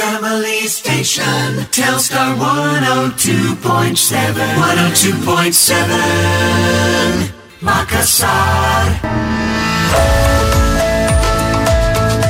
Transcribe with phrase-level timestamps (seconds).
[0.00, 7.28] Family Station, Telstar 102.7, 102.7,
[7.60, 8.96] Makassar.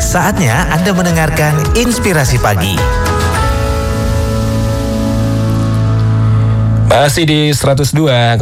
[0.02, 2.74] Saatnya Anda mendengarkan Inspirasi Pagi.
[6.90, 8.34] Masih di 102,7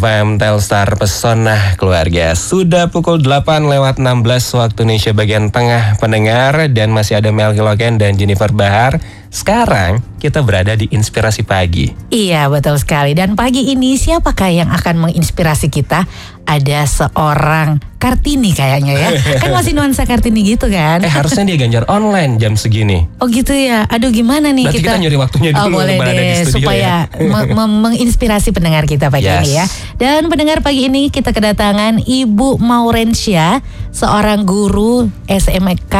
[0.00, 2.32] FM Telstar Pesona Keluarga.
[2.32, 8.00] Sudah pukul 8 lewat 16 waktu Indonesia bagian tengah pendengar Dan masih ada Melky Loken
[8.00, 11.86] dan Jennifer Bahar Sekarang kita berada di Inspirasi Pagi.
[12.10, 13.14] Iya betul sekali.
[13.14, 16.02] Dan pagi ini siapakah yang akan menginspirasi kita?
[16.42, 19.08] Ada seorang Kartini kayaknya ya.
[19.42, 20.98] Kan masih nuansa Kartini gitu kan?
[20.98, 23.06] Eh harusnya dia ganjar online jam segini.
[23.22, 23.86] Oh gitu ya?
[23.86, 24.98] Aduh gimana nih Berarti kita?
[24.98, 27.22] kita nyuri waktunya Oh dulu boleh berada di deh studio Supaya ya.
[27.22, 29.40] me- me- menginspirasi pendengar kita pagi Yes.
[29.40, 29.66] ini ya.
[29.94, 33.62] Dan pendengar pagi ini kita kedatangan Ibu Maurensia
[33.94, 35.94] Seorang guru SMK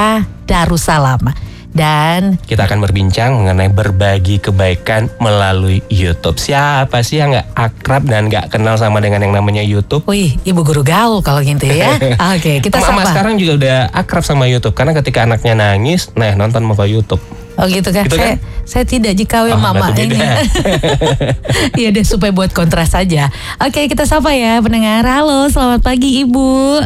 [0.50, 8.02] Darussalam Dan Kita akan berbincang mengenai berbagi kebaikan melalui YouTube Siapa sih yang nggak akrab
[8.10, 11.94] dan nggak kenal sama dengan yang namanya YouTube Wih, ibu guru gaul kalau gitu ya.
[12.34, 13.10] Oke, kita Mama sapa.
[13.14, 17.22] sekarang juga udah akrab sama YouTube Karena ketika anaknya nangis Nah nonton mau YouTube
[17.60, 18.08] Oh gitu kan?
[18.08, 18.64] Gitu saya, kan?
[18.64, 20.16] saya tidak jika Oh, mama ini.
[21.80, 23.28] Iya deh supaya buat kontras saja.
[23.60, 25.04] Oke kita sapa ya pendengar.
[25.04, 26.80] Halo, selamat pagi ibu.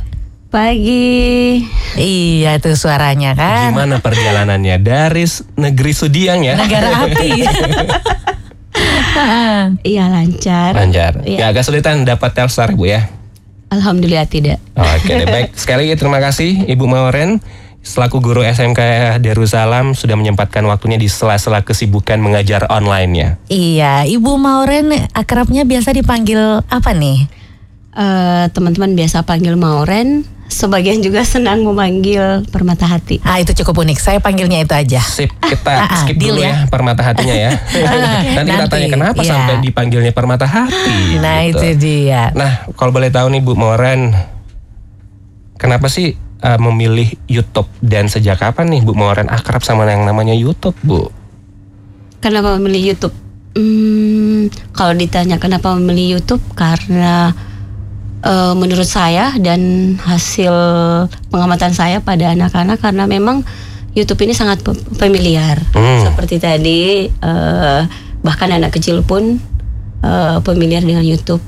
[0.55, 1.59] Pagi.
[1.99, 3.75] Iya tuh suaranya kan.
[3.75, 5.27] Gimana perjalanannya dari
[5.59, 6.55] negeri Sudiang ya?
[6.55, 7.31] Negara api.
[9.83, 10.75] Iya lancar.
[10.75, 11.23] Lancar.
[11.23, 11.39] Iya.
[11.39, 13.07] Ya agak sulitan dapat Telstar Bu ya.
[13.71, 14.59] Alhamdulillah tidak.
[14.75, 15.55] Oke, deh, baik.
[15.55, 17.39] Sekali lagi terima kasih Ibu Mauren
[17.83, 18.79] selaku guru SMK
[19.23, 23.39] Darussalam sudah menyempatkan waktunya di sela-sela kesibukan mengajar online-nya.
[23.47, 27.27] iya, Ibu Mauren akrabnya biasa dipanggil apa nih?
[27.95, 30.27] Eh, Teman-teman biasa panggil Mauren.
[30.45, 33.19] Sebagian juga senang memanggil Permata Hati.
[33.25, 33.99] Ah itu cukup unik.
[33.99, 35.01] Saya panggilnya itu aja.
[35.01, 36.65] Sip, kita Ah, ah, skip dulu ya.
[36.65, 37.51] ya permata hatinya ya.
[38.37, 39.31] Nanti kita Nanti, tanya kenapa iya.
[39.33, 41.17] sampai dipanggilnya permata hati.
[41.19, 41.65] Nah gitu.
[41.65, 42.31] itu dia.
[42.37, 44.13] Nah, kalau boleh tahu nih Bu Moren,
[45.57, 46.13] kenapa sih
[46.45, 51.09] uh, memilih YouTube dan sejak kapan nih Bu Moren akrab sama yang namanya YouTube, Bu?
[52.21, 53.17] Kenapa memilih YouTube?
[53.55, 57.31] Hmm, kalau ditanya kenapa memilih YouTube karena
[58.25, 60.55] eh, menurut saya dan hasil
[61.29, 63.45] pengamatan saya pada anak-anak karena memang
[63.95, 64.65] YouTube ini sangat
[64.99, 65.61] familiar.
[65.77, 66.11] Hmm.
[66.11, 67.81] Seperti tadi eh,
[68.25, 69.39] bahkan anak kecil pun
[70.03, 71.45] eh, familiar dengan YouTube.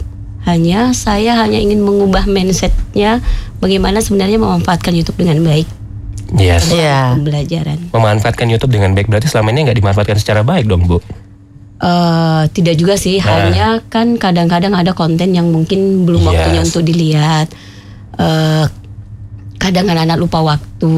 [0.46, 3.18] Hanya saya hanya ingin mengubah mindsetnya
[3.58, 5.66] bagaimana sebenarnya memanfaatkan YouTube dengan baik
[6.34, 6.74] Yes.
[6.74, 7.14] Iya.
[7.14, 7.78] pembelajaran.
[7.94, 10.98] Memanfaatkan YouTube dengan baik berarti selama ini nggak dimanfaatkan secara baik dong, Bu?
[11.76, 13.52] Eh, tidak juga sih, Nah.
[13.52, 16.28] hanya kan kadang-kadang ada konten yang mungkin belum Yes.
[16.32, 17.46] waktunya untuk dilihat.
[18.16, 18.64] Eh,
[19.60, 20.88] kadang anak-anak lupa waktu,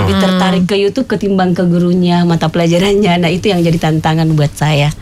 [0.00, 3.20] lebih tertarik ke YouTube ketimbang ke gurunya, mata pelajarannya.
[3.20, 4.92] Nah itu yang jadi tantangan buat saya.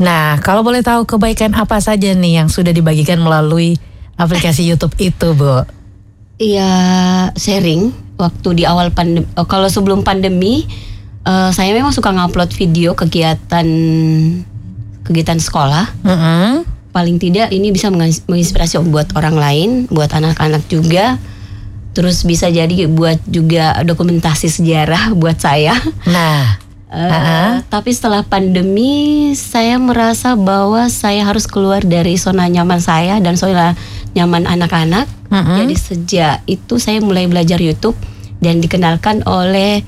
[0.00, 3.76] Nah, kalau boleh tahu kebaikan apa saja nih yang sudah dibagikan melalui
[4.16, 5.64] aplikasi YouTube itu, Bu?
[6.40, 6.70] Iya
[7.36, 9.28] sharing waktu di awal pandemi.
[9.44, 10.64] kalau sebelum pandemi,
[11.22, 13.66] eh, saya memang suka ngupload video kegiatan
[15.04, 15.86] kegiatan sekolah.
[16.04, 16.64] Mm-mm.
[16.94, 21.18] paling tidak ini bisa menginspirasi buat orang lain, buat anak-anak juga.
[21.90, 25.74] Terus bisa jadi buat juga dokumentasi sejarah buat saya.
[26.06, 33.18] Nah, Eh, Tapi setelah pandemi, saya merasa bahwa saya harus keluar dari zona nyaman saya
[33.18, 33.74] dan zona
[34.14, 35.10] nyaman anak-anak.
[35.26, 35.58] Mm-mm.
[35.58, 37.98] Jadi sejak itu saya mulai belajar YouTube
[38.38, 39.82] dan dikenalkan oleh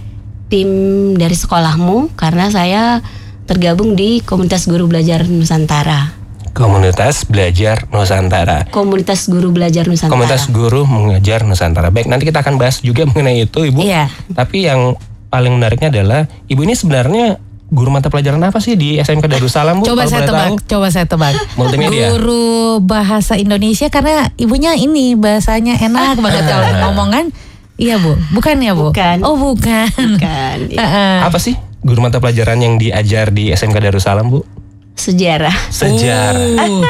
[0.50, 0.66] tim
[1.14, 2.98] dari sekolahmu karena saya
[3.46, 6.26] tergabung di komunitas guru belajar Nusantara.
[6.56, 8.64] Komunitas Belajar Nusantara.
[8.72, 10.16] Komunitas Guru Belajar Nusantara.
[10.16, 11.92] Komunitas guru mengajar Nusantara.
[11.92, 13.84] Baik, nanti kita akan bahas juga mengenai itu, Ibu.
[13.84, 14.08] Iya.
[14.32, 14.96] Tapi yang
[15.28, 17.36] paling menariknya adalah Ibu ini sebenarnya
[17.68, 19.92] guru mata pelajaran apa sih di SMK Darussalam, Bu?
[19.92, 20.54] coba Kalau saya tebak, tahu?
[20.64, 21.34] coba saya tebak.
[21.60, 22.08] Multimedia.
[22.16, 27.36] Guru bahasa Indonesia karena ibunya ini bahasanya enak banget kalau ngomongan.
[27.76, 28.16] Iya, Bu.
[28.32, 28.96] Bukan ya, Bu?
[28.96, 29.20] Bukan.
[29.20, 29.92] Oh, bukan.
[30.16, 31.16] kan Heeh.
[31.28, 31.52] Apa sih
[31.86, 34.42] guru mata pelajaran yang diajar di SMK Darussalam, Bu?
[34.96, 35.52] sejarah.
[35.70, 36.66] Sejarah.
[36.66, 36.82] Uh,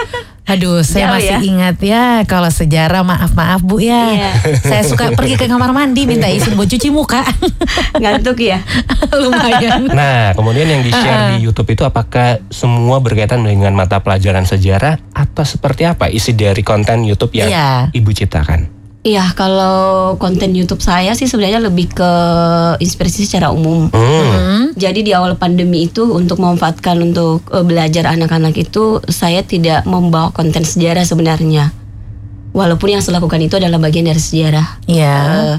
[0.46, 1.38] Aduh, saya Jauh masih ya?
[1.42, 4.14] ingat ya kalau sejarah maaf maaf bu ya.
[4.14, 4.30] Iya.
[4.62, 7.26] Saya suka pergi ke kamar mandi minta izin buat cuci muka.
[7.98, 8.62] Ngantuk ya?
[9.26, 9.90] Lumayan.
[9.90, 15.42] Nah, kemudian yang di-share di YouTube itu apakah semua berkaitan dengan mata pelajaran sejarah atau
[15.42, 17.90] seperti apa isi dari konten YouTube yang Iya.
[17.90, 18.75] Ibu ciptakan?
[19.06, 22.10] Iya, kalau konten YouTube saya sih sebenarnya lebih ke
[22.82, 23.86] inspirasi secara umum.
[23.94, 24.74] Hmm.
[24.74, 30.34] Jadi di awal pandemi itu untuk memanfaatkan untuk eh, belajar anak-anak itu saya tidak membawa
[30.34, 31.70] konten sejarah sebenarnya.
[32.50, 34.82] Walaupun yang saya lakukan itu adalah bagian dari sejarah.
[34.90, 35.16] Iya.
[35.54, 35.56] Eh,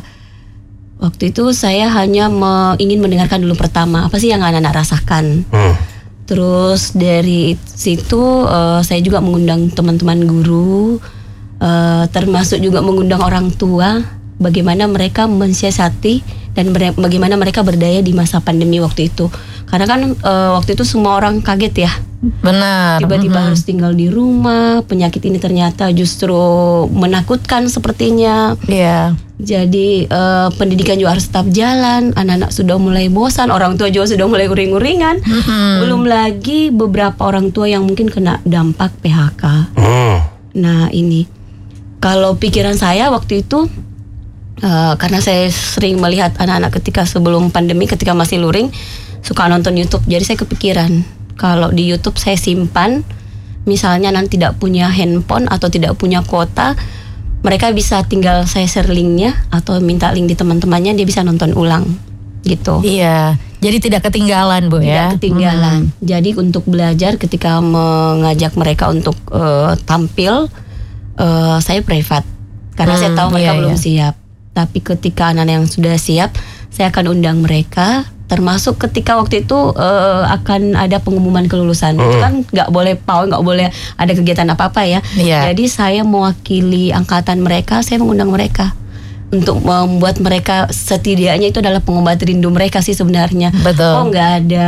[0.97, 5.45] Waktu itu saya hanya me- ingin mendengarkan dulu pertama apa sih yang anak-anak rasakan.
[5.53, 5.77] Hmm.
[6.25, 10.97] Terus dari situ eh, saya juga mengundang teman-teman guru,
[11.61, 14.01] eh, termasuk juga mengundang orang tua,
[14.37, 16.21] bagaimana mereka mensiasati
[16.57, 19.29] dan bagaimana mereka berdaya di masa pandemi waktu itu.
[19.69, 22.97] Karena kan eh, waktu itu semua orang kaget ya, Benar.
[22.97, 23.47] tiba-tiba Mm-mm.
[23.51, 26.33] harus tinggal di rumah, penyakit ini ternyata justru
[26.89, 28.57] menakutkan sepertinya.
[28.65, 29.13] Iya.
[29.37, 34.25] Jadi eh, pendidikan juga harus tetap jalan, anak-anak sudah mulai bosan, orang tua juga sudah
[34.25, 35.21] mulai uring-uringan.
[35.85, 39.43] Belum lagi beberapa orang tua yang mungkin kena dampak PHK.
[39.77, 40.17] Hmm.
[40.57, 41.29] Nah ini,
[41.97, 43.65] kalau pikiran saya waktu itu,
[44.61, 48.69] eh, karena saya sering melihat anak-anak ketika sebelum pandemi, ketika masih luring,
[49.25, 50.05] suka nonton YouTube.
[50.05, 50.91] Jadi saya kepikiran,
[51.37, 53.01] kalau di YouTube saya simpan,
[53.67, 56.77] misalnya nanti tidak punya handphone atau tidak punya kuota,
[57.45, 61.85] mereka bisa tinggal saya share linknya atau minta link di teman-temannya, dia bisa nonton ulang,
[62.45, 63.37] gitu Iya.
[63.57, 65.09] Jadi tidak ketinggalan Bu ya.
[65.09, 65.89] tidak ketinggalan.
[65.97, 70.45] Jadi untuk belajar ketika mengajak mereka untuk eh, tampil,
[71.17, 72.23] eh, saya privat
[72.77, 73.81] karena saya Hmm, tahu mereka iya, belum iya.
[73.81, 74.15] siap.
[74.53, 76.33] Tapi ketika anak yang sudah siap,
[76.69, 78.05] saya akan undang mereka.
[78.27, 83.39] Termasuk ketika waktu itu eh, akan ada pengumuman kelulusan, itu kan nggak boleh pau, nggak
[83.39, 84.99] boleh ada kegiatan apa apa ya.
[85.15, 85.49] Iya.
[85.53, 88.75] Jadi saya mewakili angkatan mereka, saya mengundang mereka
[89.27, 93.51] untuk membuat mereka setidaknya itu adalah pengobat rindu mereka sih sebenarnya.
[93.51, 93.91] Betul.
[93.91, 94.67] Oh nggak ada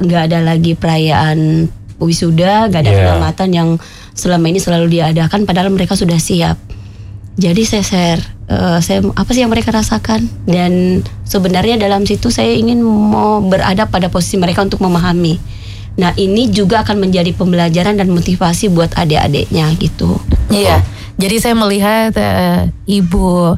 [0.00, 3.00] nggak ada lagi perayaan wisuda, nggak ada Yeah.
[3.12, 3.68] pengamatan yang
[4.14, 6.58] selama ini selalu diadakan, padahal mereka sudah siap.
[7.38, 12.50] Jadi saya share, eh, saya apa sih yang mereka rasakan dan sebenarnya dalam situ saya
[12.50, 15.38] ingin mau berada pada posisi mereka untuk memahami.
[15.98, 20.18] Nah ini juga akan menjadi pembelajaran dan motivasi buat adik-adiknya gitu.
[20.50, 20.82] Iya.
[21.18, 23.54] Jadi saya melihat eh, Ibu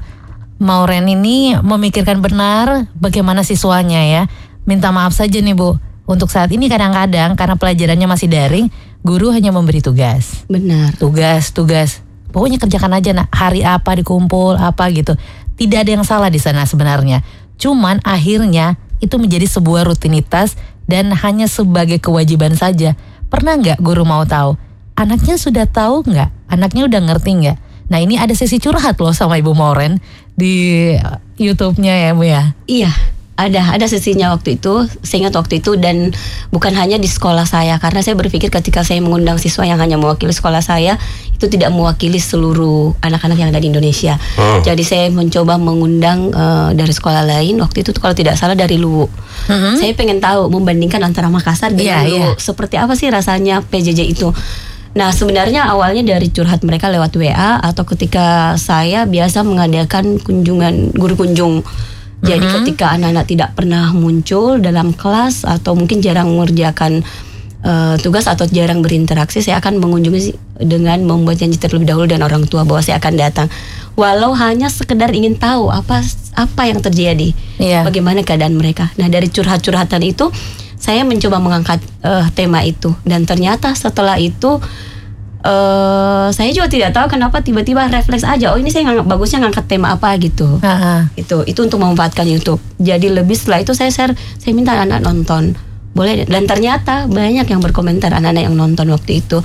[0.61, 4.23] Mauren ini memikirkan benar bagaimana siswanya ya.
[4.69, 5.81] Minta maaf saja nih Bu.
[6.11, 8.67] Untuk saat ini kadang-kadang karena pelajarannya masih daring,
[9.07, 10.43] guru hanya memberi tugas.
[10.51, 10.99] Benar.
[10.99, 12.03] Tugas, tugas.
[12.35, 15.15] Pokoknya kerjakan aja nak hari apa dikumpul apa gitu.
[15.55, 17.23] Tidak ada yang salah di sana sebenarnya.
[17.63, 20.59] Cuman akhirnya itu menjadi sebuah rutinitas
[20.91, 22.99] dan hanya sebagai kewajiban saja.
[23.31, 24.59] Pernah nggak guru mau tahu?
[24.99, 26.51] Anaknya sudah tahu nggak?
[26.51, 27.59] Anaknya udah ngerti nggak?
[27.91, 30.03] Nah ini ada sesi curhat loh sama Ibu Moren
[30.35, 32.55] di uh, YouTube-nya ya Bu ya.
[32.67, 32.91] Iya,
[33.49, 34.85] ada ada sesinya waktu itu.
[35.01, 36.13] Saya ingat waktu itu dan
[36.53, 40.35] bukan hanya di sekolah saya karena saya berpikir ketika saya mengundang siswa yang hanya mewakili
[40.35, 41.01] sekolah saya
[41.41, 44.21] itu tidak mewakili seluruh anak-anak yang ada di Indonesia.
[44.37, 44.61] Hmm.
[44.61, 49.09] Jadi saya mencoba mengundang eh, dari sekolah lain waktu itu kalau tidak salah dari Luwu.
[49.49, 52.39] Saya pengen tahu membandingkan antara Makassar dengan Iya, Luwu iya.
[52.39, 54.29] seperti apa sih rasanya PJJ itu.
[54.91, 61.15] Nah sebenarnya awalnya dari curhat mereka lewat WA atau ketika saya biasa mengadakan kunjungan guru
[61.15, 61.63] kunjung.
[62.21, 67.01] Jadi ketika anak-anak tidak pernah muncul dalam kelas atau mungkin jarang mengerjakan
[67.65, 72.45] eh, tugas atau jarang berinteraksi, saya akan mengunjungi dengan membuat janji terlebih dahulu dan orang
[72.45, 73.49] tua bahwa saya akan datang.
[73.97, 76.05] Walau hanya sekedar ingin tahu apa
[76.37, 77.85] apa yang terjadi, Iya.
[77.89, 78.93] bagaimana keadaan mereka.
[79.01, 80.29] Nah dari curhat-curhatan itu
[80.81, 84.61] saya mencoba mengangkat eh, tema itu dan ternyata setelah itu
[85.41, 88.53] eh saya juga tidak tahu kenapa tiba-tiba refleks aja.
[88.53, 90.61] Oh ini saya nganggap bagusnya ngangkat tema apa gitu.
[90.61, 91.01] Ah, ah.
[91.17, 92.61] Itu itu untuk memanfaatkan YouTube.
[92.77, 95.57] Jadi lebih setelah itu saya share, saya minta anak nonton.
[95.97, 99.41] Boleh dan ternyata banyak yang berkomentar anak-anak yang nonton waktu itu.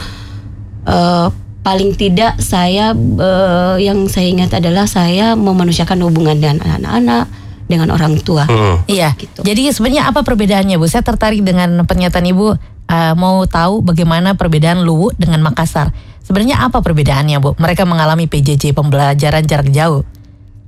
[0.84, 1.28] Eh
[1.66, 7.26] paling tidak saya eh, yang saya ingat adalah saya memanusiakan hubungan dengan anak-anak
[7.66, 8.46] dengan orang tua.
[8.46, 8.86] Hmm.
[8.86, 9.18] Iya.
[9.18, 9.42] Gitu.
[9.42, 10.86] Jadi sebenarnya apa perbedaannya Bu?
[10.86, 15.94] Saya tertarik dengan pernyataan Ibu uh, mau tahu bagaimana perbedaan Luwu dengan Makassar.
[16.26, 17.54] Sebenarnya apa perbedaannya Bu?
[17.62, 20.02] Mereka mengalami PJJ pembelajaran jarak jauh.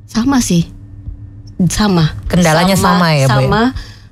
[0.05, 0.69] Sama sih.
[1.65, 2.13] Sama.
[2.29, 3.49] Kendalanya sama ya, Bu, ya?
[3.49, 3.63] Sama.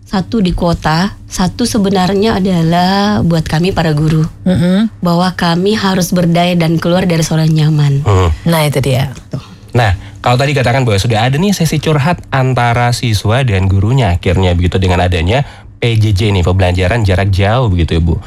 [0.06, 5.02] Satu di kota, satu sebenarnya adalah buat kami para guru Mm-mm.
[5.02, 8.06] bahwa kami harus berdaya dan keluar dari zona nyaman.
[8.06, 8.30] Hmm.
[8.46, 9.10] Nah itu dia.
[9.74, 14.54] Nah, kalau tadi katakan bahwa sudah ada nih sesi curhat antara siswa dan gurunya akhirnya
[14.54, 15.42] begitu dengan adanya
[15.86, 18.18] PJJ nih pembelajaran jarak jauh begitu Ibu.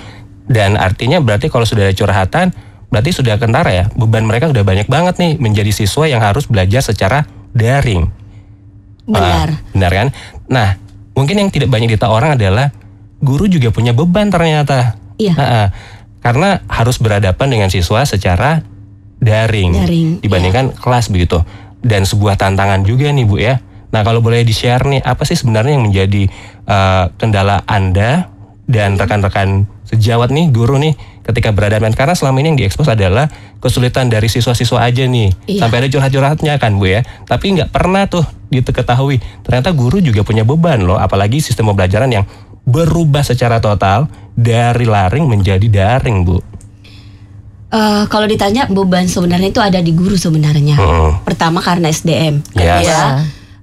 [0.47, 2.55] Dan artinya berarti kalau sudah ada curhatan
[2.89, 6.87] berarti sudah kentara ya beban mereka udah banyak banget nih menjadi siswa yang harus belajar
[6.87, 8.07] secara daring.
[9.11, 9.59] Benar.
[9.59, 10.09] Ah, benar kan?
[10.47, 10.79] Nah,
[11.19, 12.71] mungkin yang tidak banyak ditahu orang adalah
[13.19, 14.95] guru juga punya beban ternyata.
[15.19, 15.35] Iya.
[15.35, 15.67] Ah, ah.
[16.23, 18.63] karena harus berhadapan dengan siswa secara
[19.19, 21.43] daring, Daring, dibandingkan kelas begitu.
[21.83, 23.59] Dan sebuah tantangan juga nih Bu ya.
[23.89, 26.29] Nah, kalau boleh di-share nih apa sih sebenarnya yang menjadi
[26.69, 28.29] eh, kendala Anda
[28.69, 30.93] dan rekan-rekan sejawat nih guru nih
[31.25, 33.33] ketika berada karena selama ini yang diekspos adalah
[33.65, 35.65] kesulitan dari siswa-siswa aja nih Iya.
[35.65, 40.45] sampai ada curhat-curhatnya kan bu ya tapi nggak pernah tuh diketahui ternyata guru juga punya
[40.45, 42.25] beban loh apalagi sistem pembelajaran yang
[42.69, 46.37] berubah secara total dari laring menjadi daring bu
[47.69, 50.81] Eh, kalau ditanya beban sebenarnya itu ada di guru sebenarnya.
[51.21, 52.41] Pertama karena SDM.
[52.57, 52.81] Yes.
[52.81, 53.05] Kedua,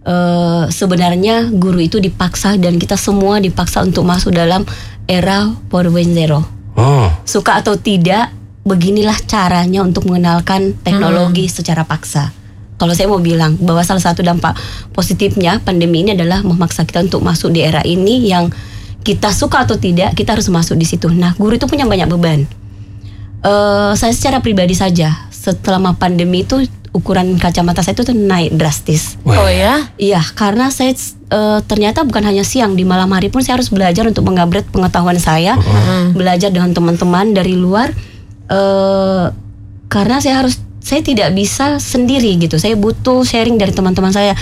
[0.05, 4.63] eh, sebenarnya guru itu dipaksa dan kita semua dipaksa untuk masuk dalam
[5.09, 6.45] era 4.0.
[6.75, 7.09] Hmm.
[7.25, 8.29] Suka atau tidak,
[8.65, 12.33] beginilah caranya untuk mengenalkan teknologi secara paksa.
[12.75, 14.51] Kalau saya mau bilang bahwa salah satu dampak
[14.91, 18.51] positifnya pandemi ini adalah memaksa kita untuk masuk di era ini yang
[19.05, 21.07] kita suka atau tidak kita harus masuk di situ.
[21.07, 22.43] Nah, guru itu punya banyak beban.
[23.45, 29.19] Eh, saya secara pribadi saja setelah pandemi itu ukuran kacamata saya itu tuh naik drastis.
[29.27, 29.91] Oh ya?
[29.99, 30.95] Iya, karena saya
[31.27, 35.19] eh, ternyata bukan hanya siang di malam hari pun saya harus belajar untuk mengupgrade pengetahuan
[35.19, 35.59] saya,
[36.15, 37.91] belajar dengan teman-teman dari luar.
[38.47, 39.25] eh
[39.85, 42.55] karena saya harus saya tidak bisa sendiri gitu.
[42.61, 44.33] Saya butuh sharing dari teman-teman saya.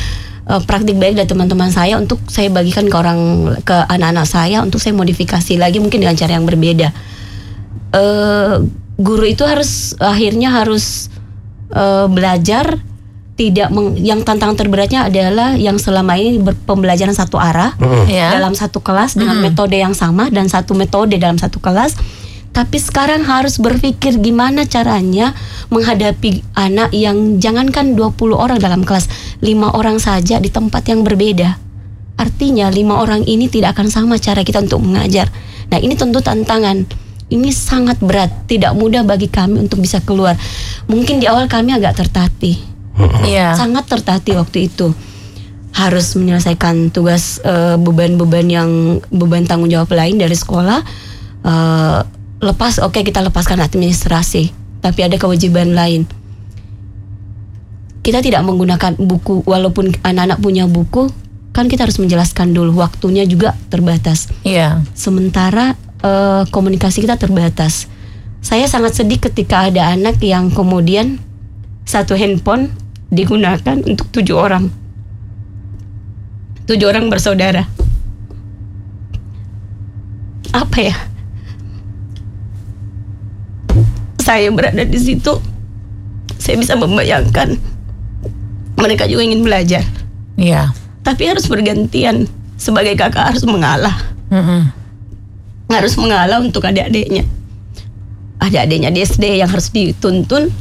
[0.43, 4.83] eh, praktik baik dari teman-teman saya untuk saya bagikan ke orang ke anak-anak saya untuk
[4.83, 6.91] saya modifikasi lagi mungkin dengan cara yang berbeda.
[7.95, 8.55] eh
[8.98, 11.12] guru itu harus akhirnya harus
[11.73, 12.77] eh, belajar
[13.33, 17.73] tidak meng- yang tantangan terberatnya adalah yang selama ini berpembelajaran satu arah
[18.05, 18.29] Ya.
[18.31, 21.97] dalam satu kelas dengan metode yang sama dan satu metode dalam satu kelas.
[22.53, 25.33] Tapi sekarang harus berpikir gimana caranya
[25.73, 29.09] menghadapi anak yang jangankan 20 orang dalam kelas
[29.41, 31.57] lima orang saja di tempat yang berbeda.
[32.13, 35.33] Artinya lima orang ini tidak akan sama cara kita untuk mengajar.
[35.73, 36.85] Nah ini tentu tantangan
[37.33, 40.37] ini sangat berat tidak mudah bagi kami untuk bisa keluar.
[40.85, 42.71] Mungkin di awal kami agak tertatih.
[43.25, 43.57] Iya.
[43.57, 44.93] sangat tertatih waktu itu.
[45.73, 48.69] Harus menyelesaikan tugas eh, beban-beban yang
[49.09, 50.85] beban tanggung jawab lain dari sekolah.
[51.41, 51.99] Eh,
[52.45, 54.53] lepas oke kita lepaskan administrasi.
[54.85, 56.05] Tapi ada kewajiban lain.
[58.03, 61.09] Kita tidak menggunakan buku walaupun anak-anak punya buku
[61.53, 64.27] kan kita harus menjelaskan dulu waktunya juga terbatas.
[64.41, 64.81] Iya.
[64.97, 67.88] sementara eh, komunikasi kita terbatas.
[68.43, 71.15] Saya sangat sedih ketika ada anak yang kemudian
[71.88, 72.75] satu handphone
[73.07, 74.67] digunakan untuk tujuh orang,
[76.67, 77.63] tujuh orang bersaudara.
[80.51, 80.95] Apa ya?
[84.24, 85.39] Saya berada di situ,
[86.39, 87.60] saya bisa membayangkan
[88.79, 89.83] mereka juga ingin belajar,
[90.36, 90.72] Iya.
[91.03, 92.27] tapi harus bergantian.
[92.55, 93.91] Sebagai kakak harus mengalah
[94.31, 94.72] Mm-mm.
[95.73, 97.25] Harus mengalah untuk adik-adiknya.
[98.37, 100.53] Adik-adiknya di SD yang harus dituntun.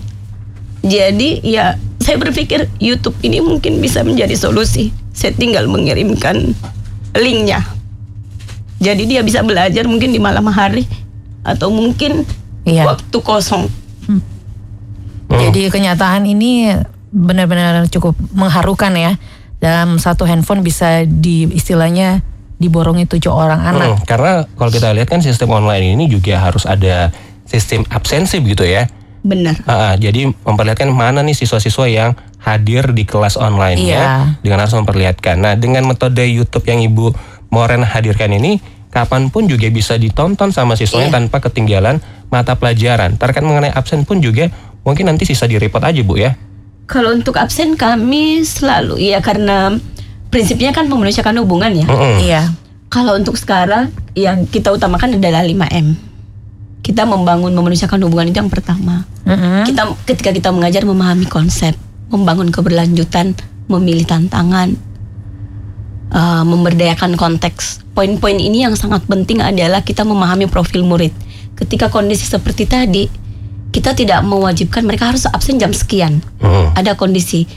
[0.82, 4.90] Jadi ya saya berpikir YouTube ini mungkin bisa menjadi solusi.
[5.14, 6.56] Saya tinggal mengirimkan
[7.14, 7.62] linknya.
[8.82, 10.88] Jadi dia bisa belajar mungkin di malam hari
[11.46, 12.26] atau mungkin
[12.62, 12.86] Iya.
[12.86, 13.66] waktu kosong.
[15.32, 16.70] Jadi kenyataan ini
[17.10, 19.12] benar-benar cukup mengharukan ya.
[19.62, 22.22] Dalam satu handphone bisa di istilahnya
[22.62, 23.88] diborongi tujuh orang anak.
[23.92, 27.10] Hmm, karena kalau kita lihat kan sistem online ini juga harus ada
[27.44, 28.86] sistem absensi begitu ya.
[29.22, 29.54] Benar.
[29.66, 32.10] Ah, jadi memperlihatkan mana nih siswa-siswa yang
[32.42, 33.94] hadir di kelas online Iya.
[33.94, 34.06] ya
[34.42, 35.38] dengan harus memperlihatkan.
[35.38, 37.14] Nah, dengan metode YouTube yang Ibu
[37.54, 38.58] Moren hadirkan ini
[38.90, 41.16] kapan pun juga bisa ditonton sama siswanya Iya.
[41.22, 42.02] tanpa ketinggalan
[42.34, 43.14] mata pelajaran.
[43.14, 44.50] Terkait mengenai absen pun juga
[44.82, 46.34] mungkin nanti sisa di report aja Bu ya.
[46.90, 49.78] Kalau untuk absen kami selalu ya karena
[50.32, 51.86] prinsipnya kan memanusiakan hubungan ya.
[51.86, 52.16] Mm-mm.
[52.24, 52.42] Iya.
[52.88, 55.92] Kalau untuk sekarang yang kita utamakan adalah 5M.
[56.82, 59.04] Kita membangun memanusiakan hubungan itu yang pertama.
[59.28, 59.68] Mm-mm.
[59.68, 61.76] Kita ketika kita mengajar memahami konsep,
[62.10, 63.36] membangun keberlanjutan,
[63.68, 64.74] memilih tantangan,
[66.10, 67.84] uh, memberdayakan konteks.
[67.92, 71.12] Poin-poin ini yang sangat penting adalah kita memahami profil murid.
[71.54, 73.04] Ketika kondisi seperti tadi,
[73.72, 76.76] kita tidak mewajibkan mereka harus absen jam sekian Mm.
[76.76, 77.48] ada kondisi.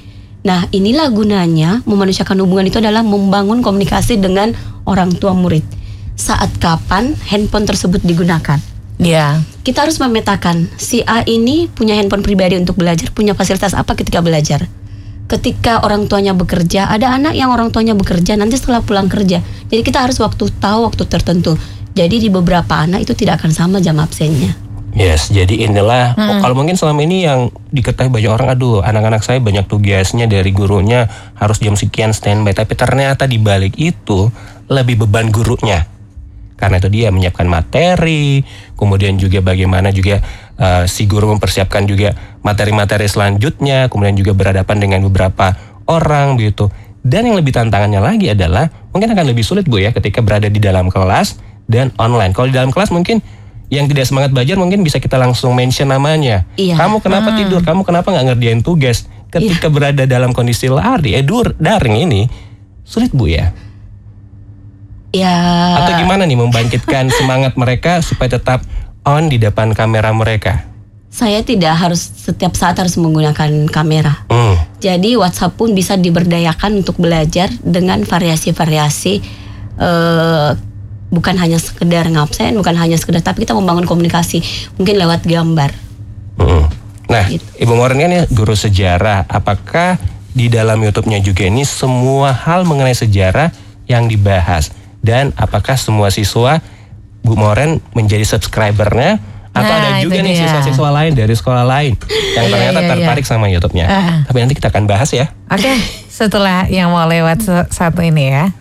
[0.46, 4.54] Nah, inilah gunanya memanusiakan hubungan itu adalah membangun komunikasi dengan
[4.86, 5.66] orang tua murid.
[6.14, 8.62] Saat kapan handphone tersebut digunakan?
[9.02, 9.42] Iya.
[9.66, 14.22] Kita harus memetakan si A ini punya handphone pribadi untuk belajar, punya fasilitas apa ketika
[14.22, 14.70] belajar.
[15.26, 19.42] Ketika orang tuanya bekerja, ada anak yang orang tuanya bekerja nanti setelah pulang kerja.
[19.42, 21.58] Jadi kita harus waktu tahu waktu tertentu.
[21.98, 24.65] Jadi di beberapa anak itu tidak akan sama jam absennya.
[24.96, 29.44] Yes, jadi inilah oh, kalau mungkin selama ini yang diketahui banyak orang, aduh anak-anak saya
[29.44, 34.32] banyak tugasnya dari gurunya harus jam sekian standby, tapi ternyata di balik itu
[34.72, 35.84] lebih beban gurunya.
[36.56, 38.40] Karena itu dia menyiapkan materi,
[38.80, 40.24] kemudian juga bagaimana juga
[40.56, 45.60] eh, si guru mempersiapkan juga materi-materi selanjutnya, kemudian juga berhadapan dengan beberapa
[45.92, 46.72] orang begitu.
[47.04, 50.64] Dan yang lebih tantangannya lagi adalah mungkin akan lebih sulit Bu ya ketika berada di
[50.64, 51.36] dalam kelas
[51.68, 52.32] dan online.
[52.32, 53.20] Kalau di dalam kelas mungkin
[53.70, 56.46] yang tidak semangat belajar mungkin bisa kita langsung mention namanya.
[56.56, 56.78] Iya.
[56.78, 57.66] Kamu kenapa tidur?
[57.66, 59.10] Kamu kenapa nggak ngerjain tugas?
[59.34, 62.22] Ketika berada dalam kondisi lari, eh dur, daring ini
[62.86, 63.52] sulit bu ya.
[65.12, 65.36] Ya
[65.82, 68.64] Atau gimana nih membangkitkan semangat mereka supaya tetap
[69.04, 70.76] on di depan kamera mereka?
[71.16, 74.28] saya tidak harus setiap saat harus menggunakan kamera.
[74.28, 74.60] Hmm.
[74.84, 79.14] Jadi WhatsApp pun bisa diberdayakan untuk belajar dengan variasi-variasi
[79.80, 80.50] eh,
[81.10, 84.42] bukan hanya sekedar ngabsen, bukan hanya sekedar tapi kita membangun komunikasi
[84.76, 85.72] mungkin lewat gambar.
[86.38, 86.66] Mm.
[87.06, 87.46] Nah, Gitu.
[87.62, 89.30] Ibu Moren kan ya guru sejarah.
[89.30, 90.02] Apakah
[90.36, 93.54] di dalam YouTube-nya juga ini semua hal mengenai sejarah
[93.86, 94.74] yang dibahas?
[95.00, 96.58] Dan apakah semua siswa
[97.22, 99.22] Bu Moren menjadi subscribernya?
[99.56, 100.42] Atau Nah, ada juga nih dia.
[100.44, 101.96] siswa-siswa lain dari sekolah lain
[102.36, 102.92] yang Iya, ternyata iya, iya.
[102.92, 103.86] tertarik sama YouTube-nya?
[103.88, 104.18] Ah.
[104.28, 105.32] Tapi nanti kita akan bahas ya.
[105.48, 105.72] Oke,
[106.12, 107.40] setelah yang mau lewat
[107.72, 108.52] satu ini ya.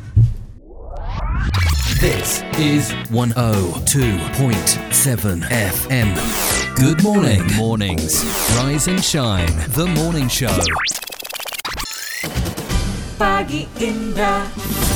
[2.00, 6.76] This is 102.7 FM.
[6.76, 7.42] Good morning.
[7.56, 8.24] Mornings.
[8.56, 9.46] Rise and shine.
[9.70, 10.56] The morning show.
[13.18, 14.93] Pagi Indah.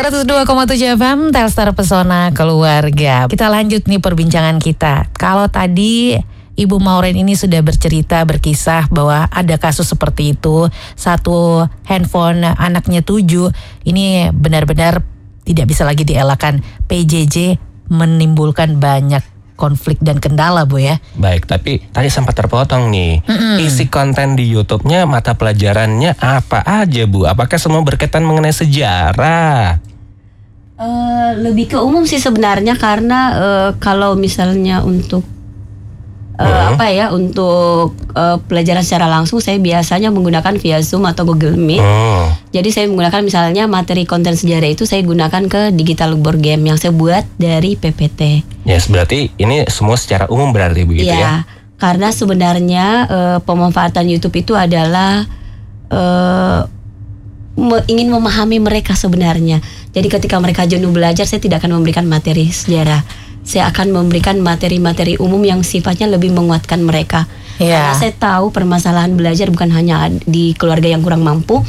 [0.00, 3.28] 102,7 FM Telstar Pesona Keluarga.
[3.28, 5.12] Kita lanjut nih perbincangan kita.
[5.12, 6.16] Kalau tadi
[6.56, 13.52] Ibu Mauren ini sudah bercerita berkisah bahwa ada kasus seperti itu satu handphone anaknya tujuh
[13.84, 15.04] ini benar-benar
[15.44, 17.60] tidak bisa lagi dielakkan PJJ
[17.92, 19.20] menimbulkan banyak
[19.60, 23.20] konflik dan kendala bu ya Baik, tapi tadi sempat terpotong nih.
[23.60, 27.28] Isi konten di YouTube-nya mata pelajarannya apa aja, Bu?
[27.28, 29.89] Apakah semua berkaitan mengenai sejarah?
[30.80, 35.20] Eh, lebih ke umum sih sebenarnya karena eh, kalau misalnya untuk
[36.40, 41.60] eh, apa ya untuk eh, pelajaran secara langsung saya biasanya menggunakan via Zoom atau Google
[41.60, 41.84] Meet.
[41.84, 42.32] Hmm.
[42.48, 46.80] Jadi saya menggunakan misalnya materi konten sejarah itu saya gunakan ke digital board game yang
[46.80, 48.48] saya buat dari PPT.
[48.64, 51.12] Yes, berarti ini semua secara umum berarti begitu ya?
[51.12, 51.32] Iya,
[51.76, 55.28] karena sebenarnya eh, pemanfaatan YouTube itu adalah
[55.92, 56.60] eh,
[57.60, 59.60] me- ingin memahami mereka sebenarnya.
[59.90, 63.02] Jadi ketika mereka jenuh belajar, saya tidak akan memberikan materi sejarah.
[63.42, 67.26] Saya akan memberikan materi-materi umum yang sifatnya lebih menguatkan mereka.
[67.60, 67.92] Iya.
[67.92, 71.60] Karena saya tahu permasalahan belajar bukan hanya di keluarga yang kurang mampu,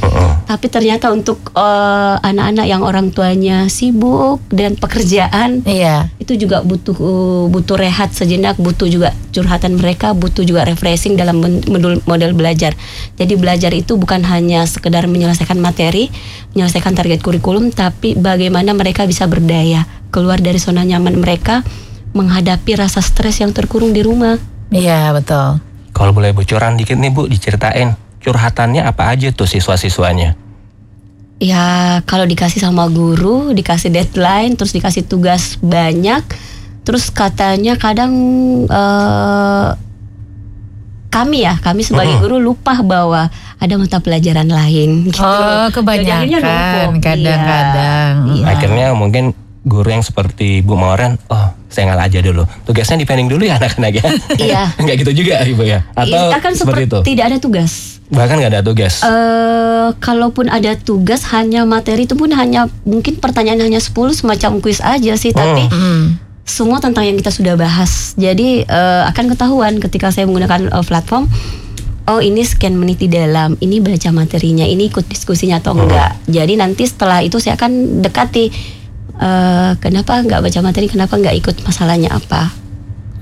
[0.48, 6.96] tapi ternyata untuk eh, anak-anak yang orang tuanya sibuk dan pekerjaan iya itu juga butuh
[6.96, 12.72] uh, butuh rehat sejenak, butuh juga curhatan mereka, butuh juga refreshing dalam modul- model belajar.
[13.18, 16.08] Jadi belajar itu bukan hanya sekedar menyelesaikan materi,
[16.56, 21.66] menyelesaikan target kurikulum, tapi bagaimana mereka bisa berdaya keluar dari zona nyaman mereka
[22.16, 24.38] menghadapi rasa stres yang terkurung di rumah.
[24.72, 30.34] iya betul Kalau boleh bocoran dikit nih Bu, diceritain curhatannya apa aja tuh siswa-siswanya?
[31.42, 36.22] Ya kalau dikasih sama guru, dikasih deadline, terus dikasih tugas banyak,
[36.86, 38.14] terus katanya kadang
[38.70, 39.68] eh,
[41.12, 43.28] kami ya, kami sebagai guru lupa bahwa
[43.60, 45.12] ada mata pelajaran lain.
[45.12, 45.20] Gitu.
[45.20, 47.04] Oh, kebanyakan, numpuk.
[47.04, 48.12] kadang-kadang.
[48.32, 48.34] Iya.
[48.40, 48.44] Iya.
[48.48, 49.24] Akhirnya mungkin
[49.62, 52.42] guru yang seperti Bu Mauren, oh saya ngalah aja dulu.
[52.62, 54.04] Tugasnya dipending dulu ya anak-anak ya?
[54.36, 54.62] Iya.
[54.82, 55.86] Enggak gitu juga Ibu ya?
[55.92, 56.98] Atau Iya, kan seperti itu?
[57.06, 58.02] tidak ada tugas.
[58.08, 59.00] Bahkan nggak ada tugas?
[59.00, 64.78] Eh, kalaupun ada tugas hanya materi itu pun hanya mungkin pertanyaan hanya 10 semacam kuis
[64.78, 66.18] aja sih, tapi Hmm.
[66.42, 68.12] semua tentang yang kita sudah bahas.
[68.14, 71.30] Jadi eh, akan ketahuan ketika saya menggunakan eh, platform.
[72.02, 76.18] Oh ini sekian menit di dalam, ini baca materinya, ini ikut diskusinya atau enggak.
[76.26, 78.50] Jadi nanti setelah itu saya akan dekati
[79.22, 82.50] eh, kenapa enggak baca materi, kenapa enggak ikut masalahnya apa.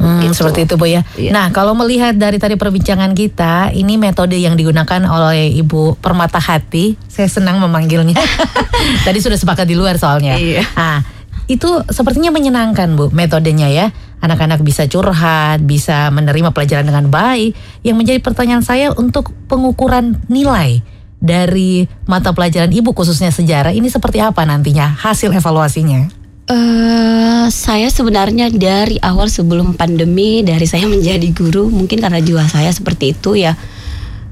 [0.00, 0.32] Hmm, Gitu.
[0.32, 1.04] seperti itu Bu ya.
[1.12, 1.28] Iya.
[1.28, 6.96] Nah, kalau melihat dari tadi perbincangan kita, ini metode yang digunakan oleh Ibu Permata Hati.
[7.04, 8.16] Saya senang memanggilnya.
[9.06, 10.40] tadi sudah sepakat di luar soalnya.
[10.40, 10.64] Iya.
[10.72, 11.04] Ah,
[11.52, 13.92] itu sepertinya menyenangkan Bu metodenya ya.
[14.24, 17.52] Anak-anak bisa curhat, bisa menerima pelajaran dengan baik.
[17.84, 20.80] Yang menjadi pertanyaan saya untuk pengukuran nilai
[21.20, 26.08] dari mata pelajaran Ibu khususnya sejarah ini seperti apa nantinya hasil evaluasinya?
[26.50, 32.74] Eh, saya sebenarnya dari awal sebelum pandemi dari saya menjadi guru mungkin karena jiwa saya
[32.74, 33.54] seperti itu ya.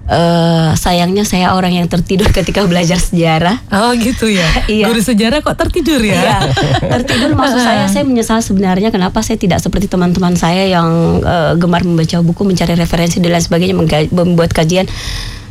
[0.08, 3.60] eh sayangnya saya orang yang tertidur ketika belajar sejarah.
[3.68, 4.48] Oh gitu ya.
[4.72, 4.88] Iya.
[4.88, 6.16] Guru sejarah kok tertidur ya?
[6.16, 6.38] Iya,
[6.80, 11.84] tertidur maksud saya saya menyesal sebenarnya kenapa saya tidak seperti teman-teman saya yang eh, gemar
[11.84, 13.76] membaca buku, mencari referensi dan lain sebagainya,
[14.08, 14.88] membuat kajian.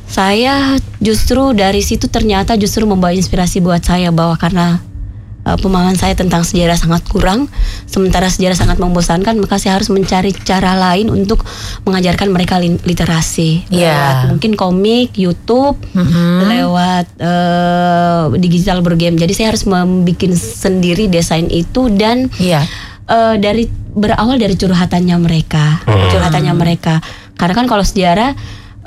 [0.08, 4.80] Saya justru dari situ ternyata justru membawa inspirasi buat saya bahwa karena
[5.44, 7.52] uh, pemahaman saya tentang sejarah sangat kurang,
[7.84, 11.44] sementara sejarah sangat membosankan, maka saya harus mencari cara lain untuk
[11.84, 13.68] mengajarkan mereka literasi.
[13.68, 13.94] Iya.
[13.94, 16.56] Lewat mungkin komik, YouTube, Mhm.
[16.56, 19.20] lewat eh, digital bergame.
[19.20, 22.64] Jadi saya harus membuat sendiri desain itu dan Iya.
[23.08, 27.00] eh, dari berawal dari curhatannya mereka, curhatannya mereka.
[27.38, 28.34] Karena kan kalau sejarah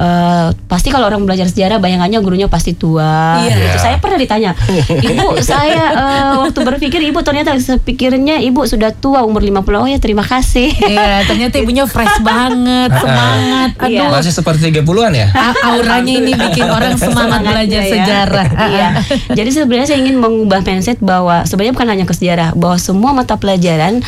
[0.01, 3.45] eh, pasti kalau orang belajar sejarah bayangannya gurunya pasti tua.
[3.45, 3.55] Iya.
[3.55, 3.77] gitu.
[3.79, 4.51] Saya pernah ditanya,
[5.13, 7.53] ibu saya eh, waktu berpikir ibu ternyata
[7.85, 10.73] pikirnya ibu sudah tua umur 50 oh ya terima kasih.
[10.73, 13.71] Iya, ternyata ibunya fresh banget, semangat.
[13.85, 14.09] Iya.
[14.09, 15.29] Aduh, Masih seperti 30-an ya?
[15.31, 17.93] a- auranya ini bikin orang semangat belajar ya.
[17.93, 18.47] sejarah.
[18.73, 18.89] iya.
[19.31, 23.37] Jadi sebenarnya saya ingin mengubah mindset bahwa sebenarnya bukan hanya ke sejarah, bahwa semua mata
[23.37, 24.01] pelajaran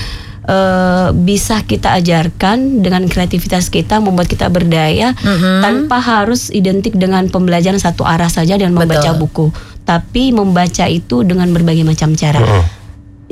[0.42, 5.14] eh, bisa kita ajarkan dengan kreativitas kita membuat kita berdaya
[5.60, 9.20] tanpa harus identik dengan pembelajaran satu arah saja dan membaca Betul.
[9.22, 9.46] buku,
[9.82, 12.42] tapi membaca itu dengan berbagai macam cara.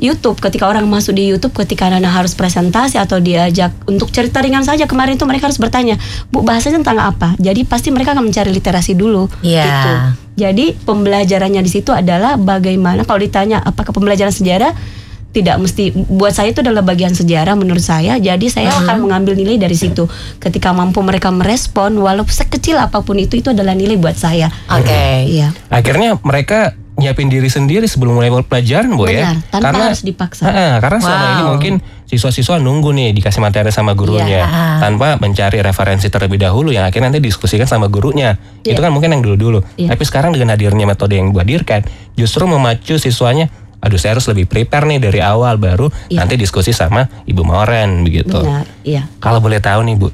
[0.01, 4.65] YouTube ketika orang masuk di YouTube ketika Nana harus presentasi atau diajak untuk cerita ringan
[4.65, 5.93] saja kemarin itu mereka harus bertanya
[6.33, 9.61] Bu bahasanya tentang apa jadi pasti mereka akan mencari literasi dulu Iya.
[9.61, 9.91] gitu
[10.41, 14.73] jadi pembelajarannya di situ adalah bagaimana kalau ditanya apakah pembelajaran sejarah
[15.31, 19.55] tidak mesti buat saya itu adalah bagian sejarah menurut saya jadi saya akan mengambil nilai
[19.55, 20.05] dari situ
[20.37, 25.27] ketika mampu mereka merespon walaupun sekecil apa pun itu itu adalah nilai buat saya Oke.
[25.27, 29.33] iya Akhirnya mereka nyiapin diri sendiri sebelum mulai pelajaran, Bu ya.
[29.33, 30.45] Benar, tanpa harus dipaksa.
[30.45, 31.31] Heeh, karena selama Wow.
[31.33, 31.73] ini mungkin
[32.05, 34.77] siswa-siswa nunggu nih dikasih materi sama gurunya Iya.
[34.77, 38.37] tanpa mencari referensi terlebih dahulu yang akhirnya nanti diskusikan sama gurunya.
[38.61, 38.75] Iya.
[38.77, 39.63] Itu kan mungkin yang dulu-dulu.
[39.81, 39.95] Iya.
[39.95, 43.49] Tapi sekarang dengan hadirnya metode yang dihadirkan justru memacu siswanya
[43.81, 46.21] Aduh saya harus lebih prepare nih dari awal baru Iya.
[46.21, 48.37] nanti diskusi sama Ibu Moren begitu.
[48.37, 50.13] benar iya Kalau boleh tahu nih Bu,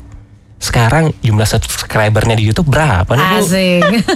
[0.58, 3.38] sekarang jumlah subscribernya di YouTube berapa nih Bu?
[3.38, 3.84] Asik.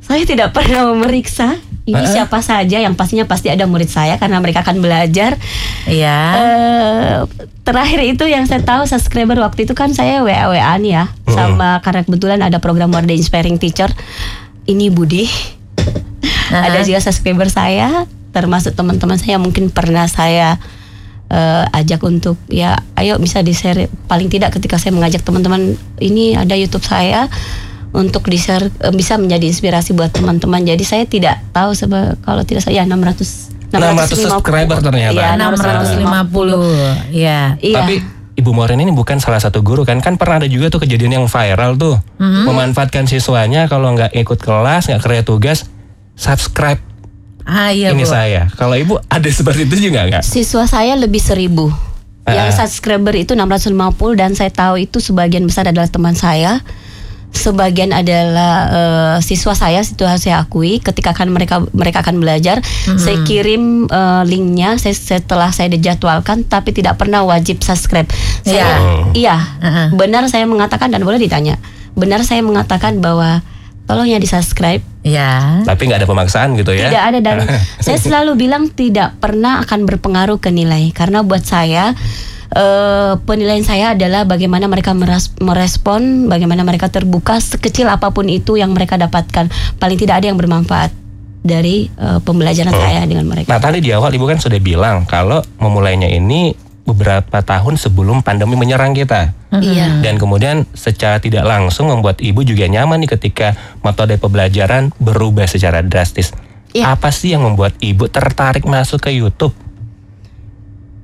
[0.00, 2.08] Saya tidak pernah memeriksa ini Ah.
[2.10, 5.36] siapa saja yang pastinya pasti ada murid saya karena mereka akan belajar.
[5.84, 6.18] Iya.
[6.34, 7.16] Eh,
[7.62, 11.80] terakhir itu yang saya tahu subscriber waktu itu kan saya WA WA nih ya sama
[11.80, 13.92] karena kebetulan ada program Warda Inspiring Teacher.
[14.64, 15.28] Ini Budi.
[16.24, 16.72] Aha.
[16.72, 20.60] Ada juga subscriber saya termasuk teman-teman saya yang mungkin pernah saya
[21.32, 26.36] eh, ajak untuk ya ayo bisa di share paling tidak ketika saya mengajak teman-teman ini
[26.36, 27.28] ada YouTube saya
[27.92, 30.64] untuk di share eh, bisa menjadi inspirasi buat teman-teman.
[30.64, 35.12] Jadi saya tidak tahu sebe kalau tidak saya ya 600 600 subscriber ternyata.
[35.12, 37.12] Iya, 650.
[37.12, 37.40] Iya.
[37.60, 37.76] Iya.
[37.84, 37.94] Tapi
[38.38, 41.26] Ibu Moren ini bukan salah satu guru kan kan pernah ada juga tuh kejadian yang
[41.26, 45.66] viral tuh memanfaatkan siswanya kalau nggak ikut kelas nggak kerja tugas
[46.18, 46.82] subscribe
[47.48, 48.12] Ah iya ini Bu.
[48.12, 51.72] saya kalau ibu ada seperti itu juga nggak Siswa saya lebih seribu.
[52.28, 53.72] Yang subscriber itu 650
[54.20, 56.60] dan saya tahu itu sebagian besar adalah teman saya.
[57.28, 60.80] Sebagian adalah eh, siswa saya, itu harus saya akui.
[60.80, 62.64] Ketika akan mereka mereka akan belajar,
[62.96, 64.80] saya kirim eh, linknya.
[64.80, 68.08] Saya setelah saya dijadwalkan, tapi tidak pernah wajib subscribe.
[68.44, 68.80] Saya,
[69.12, 69.96] iya, Heeh.
[69.96, 71.60] benar saya mengatakan dan boleh ditanya.
[71.96, 73.44] Benar saya mengatakan bahwa
[73.88, 75.64] tolong ya di subscribe Iya.
[75.64, 77.36] tapi nggak ada pemaksaan gitu ya tidak ada dan
[77.84, 81.96] saya selalu bilang tidak pernah akan berpengaruh ke nilai karena buat saya
[82.52, 84.92] eh, penilaian saya adalah bagaimana mereka
[85.40, 89.52] merespon, bagaimana mereka terbuka sekecil apa pun itu yang mereka dapatkan.
[89.76, 90.92] Paling tidak ada yang bermanfaat
[91.44, 93.48] dari eh, pembelajaran saya dengan mereka.
[93.48, 96.52] Nah tadi di awal ibu kan sudah bilang kalau memulainya ini
[96.88, 99.36] beberapa tahun sebelum pandemi menyerang kita.
[99.52, 100.00] Iya.
[100.00, 103.52] Dan kemudian secara tidak langsung membuat ibu juga nyaman nih ketika
[103.84, 106.32] metode pembelajaran berubah secara drastis.
[106.72, 106.96] Iya.
[106.96, 109.52] Apa sih yang membuat ibu tertarik masuk ke YouTube?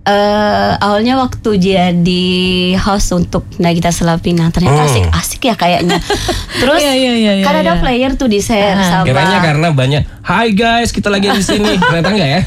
[0.04, 2.26] Eh awalnya waktu jadi
[2.76, 4.86] host untuk Nagita Slavina ternyata Hmm.
[4.86, 5.96] asik asik ya kayaknya.
[6.60, 7.80] Terus Iya, iya, iya, iya, kan ada iya.
[7.80, 12.12] player tuh di share sama Kiranya karena banyak Hai guys kita lagi di sini ternyata
[12.12, 12.40] enggak ya?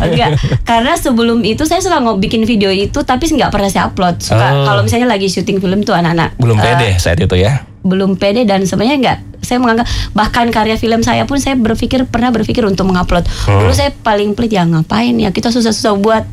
[0.00, 0.30] Enggak,
[0.64, 4.24] karena sebelum itu saya suka bikin video itu tapi nggak pernah saya upload.
[4.24, 4.64] Suka Oh.
[4.64, 7.68] kalau misalnya lagi syuting film tuh anak-anak Belum eh, pede saat itu ya?
[7.80, 9.84] belum pede dan sebenarnya nggak saya menganggap
[10.16, 13.28] bahkan karya film saya pun saya berpikir pernah berpikir untuk mengupload.
[13.44, 13.60] Hmm.
[13.60, 16.24] Dulu saya paling pelit ya ngapain ya kita susah-susah buat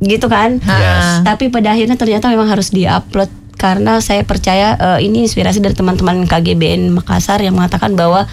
[0.00, 0.58] gitu kan.
[0.58, 1.22] Yes.
[1.22, 3.28] Tapi pada akhirnya ternyata memang harus diupload
[3.60, 8.24] karena saya percaya eh, ini inspirasi dari teman-teman KGBN Makassar yang mengatakan bahwa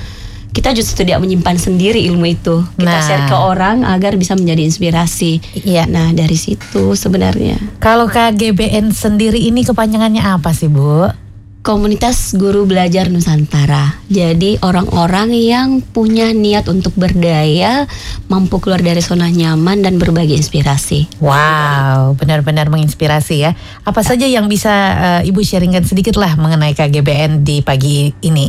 [0.56, 2.64] kita justru tidak menyimpan sendiri ilmu itu.
[2.80, 3.04] Kita Nah.
[3.04, 5.44] share ke orang agar bisa menjadi inspirasi.
[5.68, 5.86] Iya.
[5.86, 11.27] Nah, dari situ sebenarnya Kalau KGBN sendiri ini kepanjangannya apa sih Bu?
[11.68, 14.00] Komunitas guru belajar Nusantara.
[14.08, 17.84] Jadi orang-orang yang punya niat untuk berdaya,
[18.32, 21.20] mampu keluar dari zona nyaman dan berbagi inspirasi.
[21.20, 23.52] Wow, benar-benar menginspirasi ya.
[23.84, 24.72] Apa saja yang bisa
[25.20, 28.48] eh, Ibu sharingkan sedikit lah mengenai KGBN di pagi ini?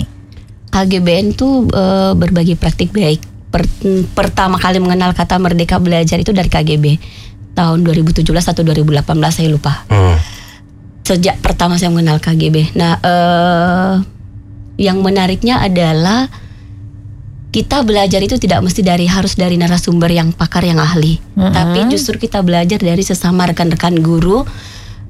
[0.71, 3.35] KGBN tuh eh, berbagi praktik baik.
[3.49, 3.81] per-
[4.15, 7.01] pertama kali mengenal kata merdeka belajar itu dari KGB
[7.57, 9.03] tahun 2017 atau 2018
[9.35, 9.83] saya lupa.
[9.91, 10.38] Hmm.
[11.09, 12.77] Sejak pertama saya mengenal KGB.
[12.77, 13.95] Nah, eh
[14.79, 16.31] yang menariknya adalah
[17.49, 22.21] kita belajar itu tidak mesti dari harus dari narasumber yang pakar yang ahli, tapi justru
[22.21, 24.47] kita belajar dari sesama rekan-rekan guru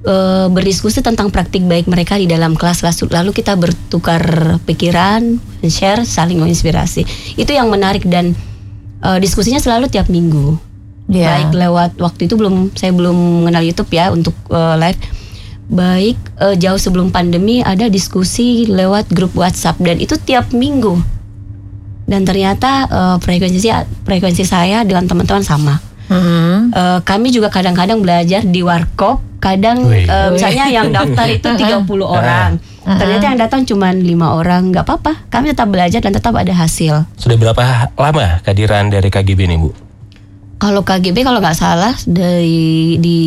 [0.06, 2.80] eh, berdiskusi tentang praktik baik mereka di dalam kelas
[3.10, 7.04] lalu kita bertukar pikiran, share, saling menginspirasi.
[7.36, 8.32] Itu yang menarik dan
[9.04, 10.56] eh, diskusinya selalu tiap minggu.
[11.10, 11.42] Iya.
[11.42, 15.02] Baik lewat waktu itu belum saya belum mengenal YouTube ya untuk eh, live.
[15.68, 20.96] Baik eh, jauh sebelum pandemi ada diskusi lewat grup WhatsApp dan itu tiap minggu
[22.08, 23.68] dan ternyata eh, frekuensi
[24.02, 25.76] frekuensi saya dengan teman-teman sama.
[26.08, 26.72] Mhm.
[26.72, 30.08] Eh, kami juga kadang-kadang belajar di warkop, kadang Wih.
[30.08, 32.56] eh, misalnya yang daftar itu 30 orang.
[32.88, 35.28] Ternyata yang datang cuma lima orang, nggak apa-apa.
[35.28, 37.04] Kami tetap belajar dan tetap ada hasil.
[37.20, 39.87] Sudah berapa lama kehadiran dari KGB nih Bu?
[40.58, 43.18] Kalau KGB kalau nggak salah dari di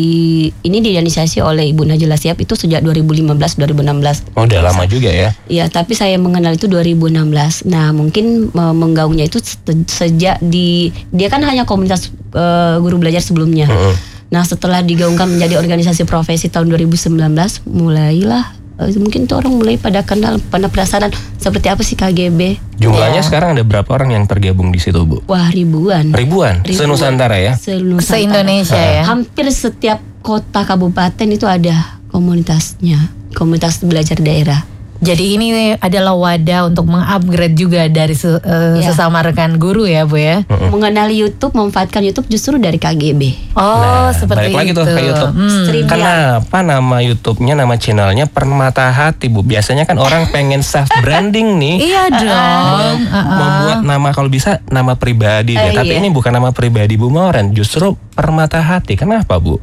[0.52, 4.36] ini diinisiasi oleh Ibu Najla Siap itu sejak 2015 2016.
[4.36, 5.32] Oh, udah lama juga ya.
[5.48, 7.64] Ya, tapi saya mengenal itu 2016.
[7.72, 9.56] Nah, mungkin menggaungnya itu se-
[9.88, 13.64] sejak di dia kan hanya komunitas eh, guru belajar sebelumnya.
[13.64, 13.96] Mm-mm.
[14.28, 17.16] Nah, setelah digaungkan menjadi organisasi profesi tahun 2019,
[17.64, 22.58] mulailah mungkin tuh orang mulai pada kenal, pada penasaran seperti apa sih KGB.
[22.78, 23.26] Jumlahnya Ya.
[23.26, 25.22] sekarang ada berapa orang yang tergabung di situ Bu?
[25.26, 26.10] Wah, ribuan.
[26.10, 26.74] Ribuan, Ribuan.
[26.74, 27.52] se-Nusantara ya.
[27.54, 28.02] Se-Nusantara.
[28.08, 29.02] Se-Indonesia ya.
[29.06, 34.64] Hampir setiap kota kabupaten itu ada komunitasnya, komunitas belajar daerah.
[35.02, 38.86] Jadi ini adalah wadah untuk mengupgrade juga dari se- eh, Ya.
[38.86, 40.46] sesama rekan guru ya Bu ya.
[40.46, 43.50] Mengenali YouTube, memanfaatkan YouTube justru dari KGB.
[43.52, 44.78] Oh, seperti balik lagi itu.
[44.78, 45.32] tuh ke YouTube.
[45.34, 45.64] Hmm.
[45.84, 49.42] Kenapa nama YouTube-nya, nama channelnya Permata Hati, Bu?
[49.42, 51.76] Biasanya kan orang pengen self branding nih.
[51.82, 52.96] Iya dong.
[53.10, 55.66] Membuat nama kalau bisa nama pribadi deh.
[55.66, 56.00] Eh, Tapi iya.
[56.00, 58.94] ini bukan nama pribadi Bu Mauren, justru Permata Hati.
[58.94, 59.58] Kenapa, Bu?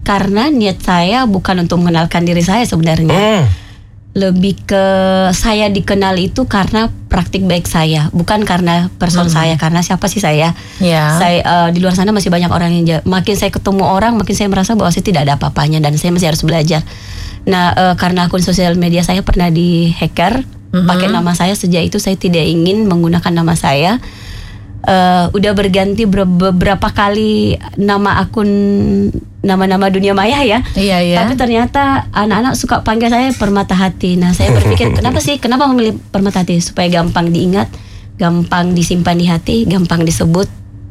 [0.00, 3.12] Karena niat saya bukan untuk mengenalkan diri saya sebenarnya.
[3.12, 3.67] Hmm.
[4.16, 4.84] Lebih ke
[5.36, 9.54] saya dikenal itu karena praktik baik saya, bukan karena person saya.
[9.60, 10.56] Karena siapa sih saya?
[10.80, 11.16] Ya.
[11.20, 14.48] Saya eh, di luar sana masih banyak orang yang makin saya ketemu orang, makin saya
[14.48, 16.82] merasa bahwa saya tidak ada apa-apanya dan saya masih harus belajar.
[17.48, 21.96] Nah, eh, karena akun sosial media saya pernah di hacker, pakai nama saya sejak itu
[21.96, 23.96] saya tidak ingin menggunakan nama saya.
[24.88, 28.48] Eh, udah berganti ber- beberapa kali nama akun
[29.38, 30.64] nama-nama dunia maya ya.
[30.72, 31.16] Iya ya.
[31.20, 34.16] Tapi ternyata anak-anak suka panggil saya Permata Hati.
[34.16, 35.36] Nah, saya berpikir kenapa sih?
[35.36, 36.56] Kenapa memilih Permata Hati?
[36.58, 37.68] Supaya gampang diingat,
[38.16, 40.48] gampang disimpan di hati, gampang disebut.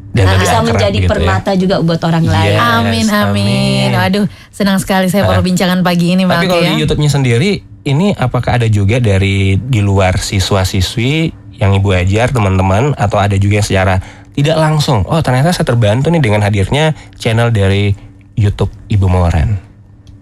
[0.08, 1.10] Dan lebih bisa menjadi gitu ya.
[1.10, 2.32] permata juga buat orang Iya.
[2.32, 2.58] lain.
[2.60, 3.28] Amin Yes, amin.
[3.44, 3.90] amin.
[3.94, 5.30] Waduh, senang sekali saya Ah.
[5.32, 6.70] perbincangan pagi ini Tapi Bang kalau ya.
[6.70, 7.52] di YouTube-nya sendiri,
[7.84, 13.62] ini apakah ada juga dari di luar siswa-siswi yang ibu ajar teman-teman atau ada juga
[13.62, 14.00] yang secara
[14.38, 15.02] tidak langsung?
[15.10, 17.93] Oh ternyata saya terbantu nih dengan hadirnya channel dari
[18.38, 19.58] YouTube Ibu Moren.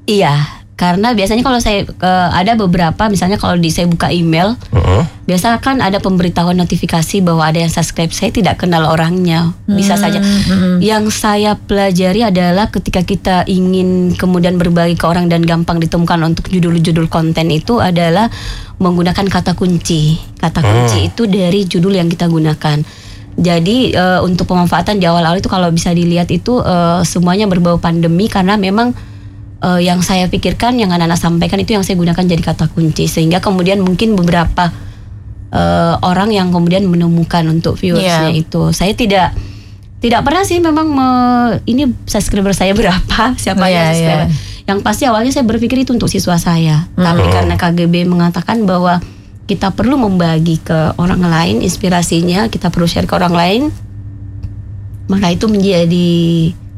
[0.08, 5.08] Iya, karena biasanya kalau saya eh, ada beberapa misalnya kalau di saya buka email, Heeh.
[5.24, 8.12] biasa kan ada pemberitahuan notifikasi bahwa ada yang subscribe.
[8.12, 10.20] Saya tidak kenal orangnya, bisa saja.
[10.84, 16.52] Yang saya pelajari adalah ketika kita ingin kemudian berbagi ke orang dan gampang ditemukan untuk
[16.52, 18.28] judul-judul konten itu adalah
[18.84, 20.20] menggunakan kata kunci.
[20.36, 22.84] Kata kunci itu dari judul yang kita gunakan.
[23.40, 28.28] Jadi eh, untuk pemanfaatan di awal-awal itu kalau bisa dilihat itu eh, semuanya berbau pandemi
[28.28, 29.15] karena memang
[29.60, 33.06] eh, yang saya pikirkan yang anak-anak sampaikan itu yang saya gunakan jadi kata kunci.
[33.06, 34.72] Sehingga kemudian mungkin beberapa
[35.50, 38.42] eh, orang yang kemudian menemukan untuk viewersnya Iya.
[38.42, 38.72] itu.
[38.72, 39.32] Saya tidak
[40.00, 43.34] tidak pernah sih memang me- ini subscriber saya berapa?
[43.36, 44.28] Siapa Iya, yang subscriber?
[44.28, 44.54] iya.
[44.66, 46.90] yang pasti awalnya saya berpikir itu untuk siswa saya.
[46.92, 48.98] Tapi karena KGB mengatakan bahwa
[49.46, 53.62] kita perlu membagi ke orang lain inspirasinya kita perlu share ke orang lain
[55.06, 56.10] maka itu menjadi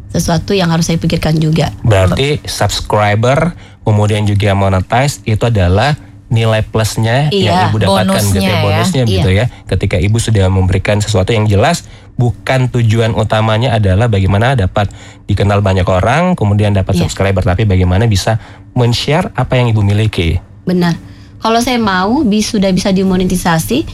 [0.08, 5.96] sesuatu yang harus saya pikirkan juga Berarti subscriber kemudian juga monetize itu adalah
[6.28, 8.60] nilai plusnya Iya, yang ibu dapatkan gitu bonusnya ya ya.
[8.60, 9.12] bonusnya Iya.
[9.16, 11.88] gitu ya ketika ibu sudah memberikan sesuatu yang jelas
[12.20, 14.92] bukan tujuan utamanya adalah bagaimana dapat
[15.24, 17.08] dikenal banyak orang kemudian dapat Iya.
[17.08, 18.44] subscriber tapi bagaimana bisa
[18.76, 21.00] men-share apa yang ibu miliki Benar.
[21.40, 23.88] Kalau saya mau bis sudah bisa dimonetisasi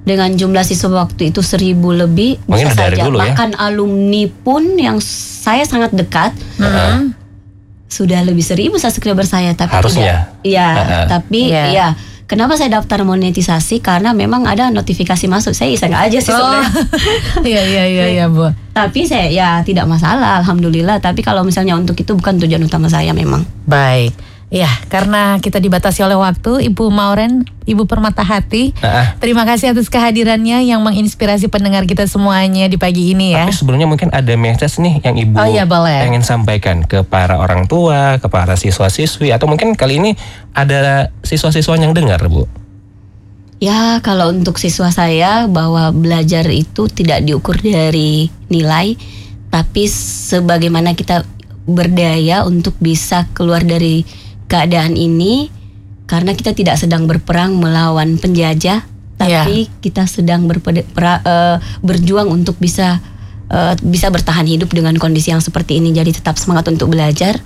[0.00, 3.02] dengan jumlah siswa waktu itu seribu lebih Mungkin bisa saja.
[3.02, 3.30] dulu ya.
[3.30, 6.32] Bahkan alumni pun yang saya sangat dekat
[7.88, 10.04] sudah lebih seribu subscriber saya tapi Harusnya.
[10.04, 10.20] tidak.
[10.44, 11.04] Iya, Heeh.
[11.08, 11.64] tapi Iya.
[11.72, 11.86] ya
[12.24, 15.56] kenapa saya daftar monetisasi karena memang ada notifikasi masuk.
[15.56, 16.60] Saya iseng aja sih Oh.
[17.42, 18.52] Iya iya iya iya Bu.
[18.70, 23.10] Tapi saya ya tidak masalah alhamdulillah, tapi kalau misalnya untuk itu bukan tujuan utama saya
[23.10, 23.42] memang.
[23.64, 24.12] Baik.
[24.48, 29.92] Ya, karena kita dibatasi oleh waktu, Ibu Mauren, Ibu Permata Hati, Ah, terima kasih atas
[29.92, 33.44] kehadirannya yang menginspirasi pendengar kita semuanya di pagi ini ya.
[33.44, 36.00] Tapi sebelumnya mungkin ada message nih yang ibu Oh iya, boleh.
[36.00, 40.10] pengen sampaikan ke para orang tua, ke para siswa-siswi, atau mungkin kali ini
[40.56, 42.48] ada siswa-siswa yang dengar bu.
[43.60, 48.96] Ya, kalau untuk siswa saya bahwa belajar itu tidak diukur dari nilai,
[49.52, 51.28] tapi sebagaimana kita
[51.68, 54.08] berdaya untuk bisa keluar dari
[54.48, 55.52] keadaan ini
[56.08, 58.80] karena kita tidak sedang berperang melawan penjajah,
[59.20, 62.98] tapi kita sedang berpede- pera- eh, berjuang untuk bisa
[63.48, 65.92] eh, bisa bertahan hidup dengan kondisi yang seperti ini.
[65.92, 67.40] Jadi tetap semangat untuk belajar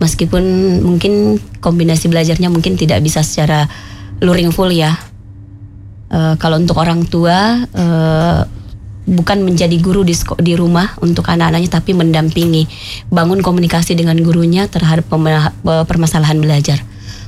[0.00, 0.44] meskipun
[0.80, 3.68] mungkin kombinasi belajarnya mungkin tidak bisa secara
[4.24, 4.96] luring full ya.
[6.10, 8.40] Eh, kalau untuk orang tua eh,
[9.10, 12.70] bukan menjadi guru di di rumah untuk anak-anaknya tapi mendampingi
[13.10, 15.10] bangun komunikasi dengan gurunya terhadap
[15.90, 16.78] permasalahan belajar.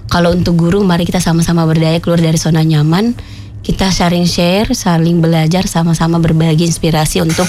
[0.06, 3.18] Kalau untuk guru mari kita sama-sama berdaya keluar dari zona nyaman.
[3.62, 7.46] Kita sharing share, saling belajar, sama-sama berbagi inspirasi untuk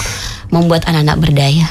[0.54, 1.66] membuat anak-anak berdaya.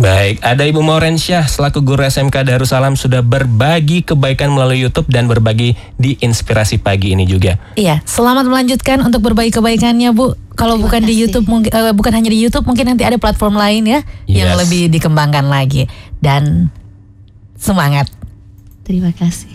[0.00, 5.76] Baik, ada Ibu Maurensyah selaku guru SMK Darussalam sudah berbagi kebaikan melalui YouTube dan berbagi
[6.00, 7.60] di inspirasi pagi ini juga.
[7.76, 10.40] Iya, selamat melanjutkan untuk berbagi kebaikannya, Bu.
[10.56, 11.20] Kalau Terima bukan di kasih.
[11.28, 14.58] YouTube, mungkin eh, bukan hanya di YouTube, mungkin nanti ada platform lain ya yang Yes.
[14.64, 15.84] lebih dikembangkan lagi.
[16.16, 16.72] Dan
[17.60, 18.08] semangat.
[18.88, 19.52] Terima kasih.